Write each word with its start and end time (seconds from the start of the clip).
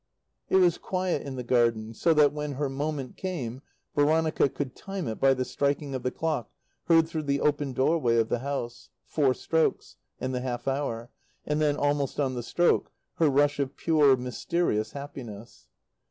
It 0.49 0.55
was 0.55 0.79
quiet 0.79 1.21
in 1.21 1.35
the 1.35 1.43
garden, 1.43 1.93
so 1.93 2.11
that, 2.15 2.33
when 2.33 2.53
her 2.53 2.69
moment 2.69 3.17
came, 3.17 3.61
Veronica 3.95 4.49
could 4.49 4.75
time 4.75 5.07
it 5.07 5.19
by 5.19 5.35
the 5.35 5.45
striking 5.45 5.93
of 5.93 6.01
the 6.01 6.09
clock 6.09 6.49
heard 6.85 7.07
through 7.07 7.21
the 7.21 7.39
open 7.39 7.71
doorway 7.71 8.17
of 8.17 8.27
the 8.27 8.39
house: 8.39 8.89
four 9.05 9.35
strokes; 9.35 9.97
and 10.19 10.33
the 10.33 10.41
half 10.41 10.67
hour; 10.67 11.11
and 11.45 11.61
then, 11.61 11.77
almost 11.77 12.19
on 12.19 12.33
the 12.33 12.41
stroke, 12.41 12.91
her 13.17 13.29
rush 13.29 13.59
of 13.59 13.77
pure, 13.77 14.17
mysterious 14.17 14.93
happiness. 14.93 15.67